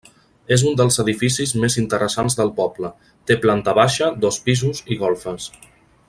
[0.55, 2.91] És un dels edificis més interessants del poble,
[3.31, 5.51] té planta baixa, dos pisos i golfes.